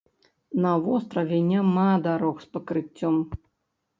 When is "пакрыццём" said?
2.57-3.15